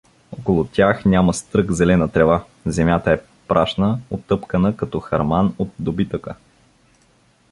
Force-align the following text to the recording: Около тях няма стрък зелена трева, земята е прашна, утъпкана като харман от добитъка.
Около 0.39 0.63
тях 0.63 1.05
няма 1.05 1.33
стрък 1.33 1.71
зелена 1.71 2.11
трева, 2.11 2.43
земята 2.65 3.11
е 3.13 3.21
прашна, 3.47 3.99
утъпкана 4.09 4.75
като 4.77 4.99
харман 4.99 5.53
от 5.57 5.69
добитъка. 5.79 6.35